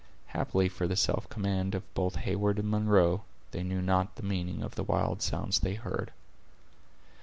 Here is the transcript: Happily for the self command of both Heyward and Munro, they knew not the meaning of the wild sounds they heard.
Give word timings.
Happily 0.29 0.67
for 0.67 0.87
the 0.87 0.95
self 0.95 1.29
command 1.29 1.75
of 1.75 1.83
both 1.93 2.15
Heyward 2.15 2.57
and 2.57 2.71
Munro, 2.71 3.23
they 3.51 3.61
knew 3.61 3.83
not 3.83 4.15
the 4.15 4.23
meaning 4.23 4.63
of 4.63 4.73
the 4.73 4.83
wild 4.83 5.21
sounds 5.21 5.59
they 5.59 5.75
heard. 5.75 6.11